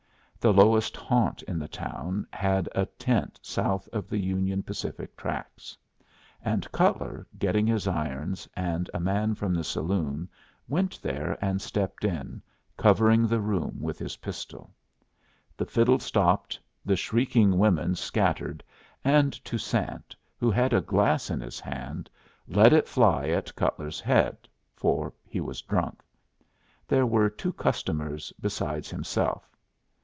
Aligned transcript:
The 0.39 0.51
lowest 0.51 0.97
haunt 0.97 1.43
in 1.43 1.59
the 1.59 1.67
town 1.67 2.25
had 2.33 2.67
a 2.73 2.87
tent 2.87 3.39
south 3.43 3.87
of 3.89 4.09
the 4.09 4.17
Union 4.17 4.63
Pacific 4.63 5.15
tracks; 5.15 5.77
and 6.43 6.71
Cutler, 6.71 7.27
getting 7.37 7.67
his 7.67 7.87
irons, 7.87 8.49
and 8.55 8.89
a 8.91 8.99
man 8.99 9.35
from 9.35 9.53
the 9.53 9.63
saloon, 9.63 10.27
went 10.67 10.99
there, 10.99 11.37
and 11.45 11.61
stepped 11.61 12.03
in, 12.03 12.41
covering 12.75 13.27
the 13.27 13.39
room 13.39 13.77
with 13.79 13.99
his 13.99 14.15
pistol. 14.17 14.73
The 15.55 15.65
fiddle 15.67 15.99
stopped, 15.99 16.59
the 16.83 16.95
shrieking 16.95 17.59
women 17.59 17.93
scattered, 17.93 18.63
and 19.03 19.31
Toussaint, 19.45 20.15
who 20.39 20.49
had 20.49 20.73
a 20.73 20.81
glass 20.81 21.29
in 21.29 21.39
his 21.39 21.59
hand, 21.59 22.09
let 22.47 22.73
it 22.73 22.87
fly 22.87 23.27
at 23.27 23.53
Cutler's 23.53 23.99
head, 23.99 24.49
for 24.75 25.13
he 25.23 25.39
was 25.39 25.61
drunk. 25.61 26.01
There 26.87 27.05
were 27.05 27.29
two 27.29 27.53
customers 27.53 28.33
besides 28.39 28.89
himself. 28.89 29.47